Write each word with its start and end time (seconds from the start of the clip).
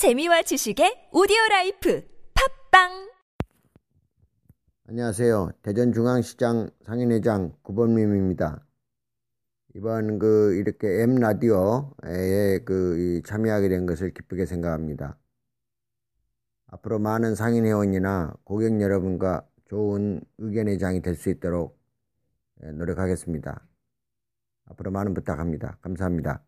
재미와 0.00 0.40
지식의 0.40 1.10
오디오 1.12 1.36
life 1.50 2.02
팟빵 2.32 3.12
안녕하세요. 4.88 5.50
대전중앙시장 5.60 6.70
상인회장 6.86 7.52
구범림입니다. 7.60 8.64
이번 9.74 10.18
그 10.18 10.54
이렇게 10.54 11.02
M 11.02 11.16
라디오에 11.16 12.60
그 12.64 13.20
참여하게 13.26 13.68
된 13.68 13.84
것을 13.84 14.14
기쁘게 14.14 14.46
생각합니다. 14.46 15.18
앞으로 16.68 16.98
많은 16.98 17.34
상인 17.34 17.66
회원이나 17.66 18.32
고객 18.44 18.80
여러분과 18.80 19.46
좋은 19.66 20.22
의견의 20.38 20.78
장이 20.78 21.02
될 21.02 21.14
수 21.14 21.28
있도록 21.28 21.78
예, 22.64 22.70
노력하겠습니다. 22.70 23.68
앞으로 24.64 24.92
많은 24.92 25.12
부탁합니다. 25.12 25.76
감사합니다. 25.82 26.42